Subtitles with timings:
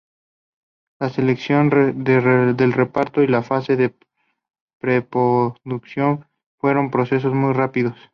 [0.99, 3.93] La selección del reparto y la fase de
[4.79, 6.25] preproducción
[6.57, 7.93] fueron procesos muy rápidos.